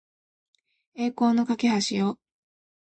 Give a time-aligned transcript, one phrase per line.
[0.95, 1.55] 栄光の架
[1.91, 2.17] 橋を